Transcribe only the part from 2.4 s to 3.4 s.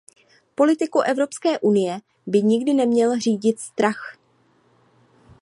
nikdy neměl